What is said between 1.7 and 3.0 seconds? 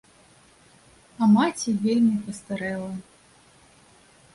вельмі пастарэла.